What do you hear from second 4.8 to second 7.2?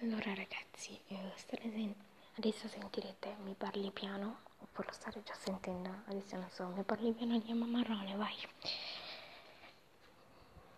lo state già sentendo, adesso non so, mi parli